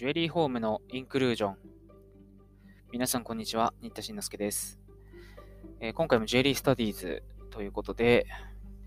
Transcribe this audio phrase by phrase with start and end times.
[0.00, 1.56] ジュエリーホームのインクルージョン。
[2.90, 3.74] 皆さん、こんにちは。
[3.82, 4.80] 新田慎之介です、
[5.78, 8.26] えー、今回もジュエリースタディーズということで、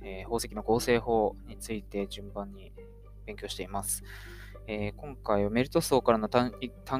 [0.02, 2.74] えー、宝石の合成法について順番に
[3.28, 4.04] 勉強しています。
[4.66, 6.52] えー、今回はメルト層からの単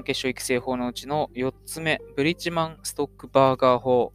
[0.04, 4.14] 結晶育成法のうちの4つ目、ブリッジマンストックバーガー法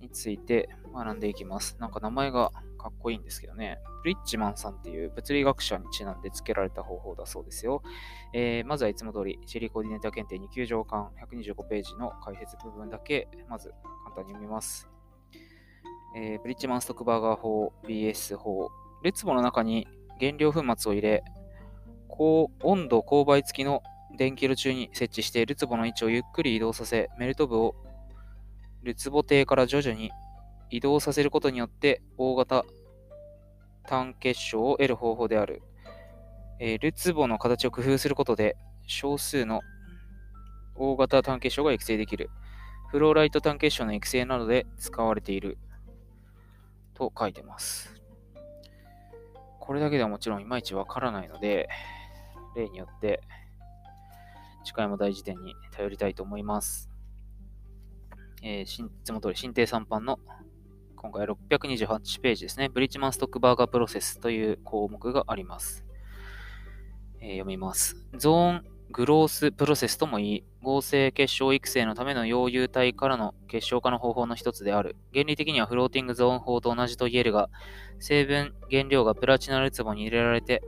[0.00, 1.76] について学んでいきます。
[1.78, 2.50] なんか名前が
[2.82, 3.78] かっこいいんですけどね。
[4.02, 7.82] ブリッジマンさんっていう物理学者にちなんで付けられた方法だそうですよ。
[8.32, 13.72] えー、まずはいつも通り、シェリーコーディネーター検定2級上巻125ページの解説部分だけ、まず
[14.04, 14.88] 簡単に読みます。
[16.16, 18.70] えー、ブリッジマンストックバーガー法 BS 法。
[19.02, 19.86] レツボの中に
[20.20, 21.24] 原料粉末を入れ、
[22.08, 23.82] 高温度勾配付きの
[24.16, 27.74] 電気炉中に設置してルツボの位置をゆっくり移動させ、メルト部を
[28.82, 30.10] ルツボ底から徐々に
[30.72, 32.64] 移動させることによって大型
[33.86, 35.62] 単結晶を得る方法である。
[36.58, 39.60] えー、ルツボの形を工夫することで少数の
[40.74, 42.30] 大型単結晶が育成できる。
[42.88, 45.58] フローライト単結晶の育成などで使われている。
[46.94, 48.00] と書いてます。
[49.60, 51.68] これだけではもちろんいまいちわからないので、
[52.56, 53.22] 例によって
[54.64, 56.88] 次回も大辞典に頼りたいと思います。
[58.42, 60.18] えー、いつも通り新定3版の
[61.02, 62.68] 今回628ページですね。
[62.68, 65.84] ブリッジマンストックバーガープロセスという項目があります。
[67.20, 67.96] えー、読みます。
[68.14, 74.94] ゾーングロースプロセスともいい、合成結晶育成のための溶融体からの結晶化の方法の一つである。
[75.12, 77.50] 原理的にはフローティングゾーン法と同じと言えるが、
[77.98, 80.62] 成分原料がプラチナルツボに入れられて、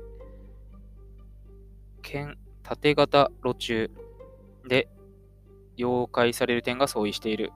[2.03, 3.89] 剣縦型路中
[4.67, 4.89] で
[5.77, 7.53] 溶解される点が相違している。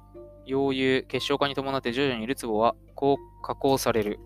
[0.49, 4.19] 溶融、結晶化に伴って徐々にルツボはこう加工される。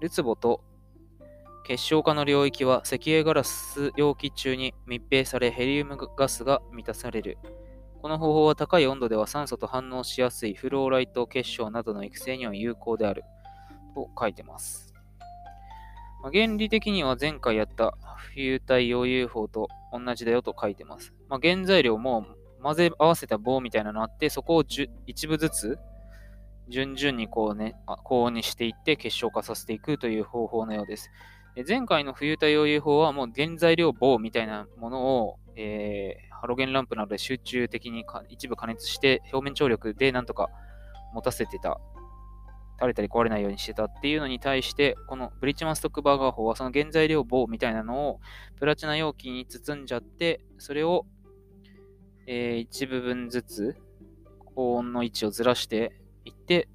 [0.00, 0.62] ルツボと
[1.66, 7.36] 結晶化の領域は石英ガラス容器中に密閉されヘリウムガスが満たされる。
[8.00, 13.24] この方法は高い温度では酸素と反応しやすいフローライト結晶などの育成には有効である。
[13.94, 14.94] と書いてます。
[16.22, 17.94] まあ、原理的には前回やった
[18.34, 21.12] 浮遊体溶融法と同じだよと書いてます。
[21.28, 22.26] まあ、原材料も
[22.62, 25.78] 混ぜ合わせた棒みたいなのあって、そこをじゅ一部ずつ、
[26.68, 31.10] 順々にこうね、高温にしていって結晶化させていくという方法のようです。
[31.54, 40.50] で前回の冬太陽融法はもう原材料棒みたいなものを、えー、ハロゲンランプなどで集中的に一部加熱して表面張力でなんとか
[41.14, 41.80] 持たせてた。
[42.80, 48.20] 垂れたり壊れないようにしてたっていうのに対して、このブリッジマンストックバーガー法はその原材料棒みたいなのを
[48.54, 51.04] プラチナ容器に包んじゃって、それを
[52.30, 53.76] えー、一部分ずつ
[54.54, 56.68] 高温の位置をずらしていって、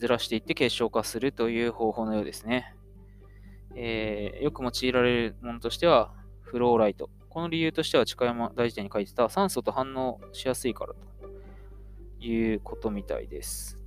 [0.00, 2.74] ずらしていって結晶化するという方法のようですね。
[3.76, 7.08] えー、よく用いられるものとしては、フローライト。
[7.28, 13.78] この理由としては、近山大辞典に書いてた酸素と反応しやすいからということみたいです。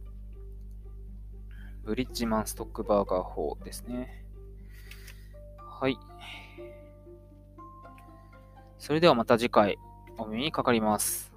[1.83, 4.25] ブリッジマンストックバーガー法ですね。
[5.57, 5.99] はい。
[8.77, 9.77] それではまた次回。
[10.17, 11.36] お耳にかかります。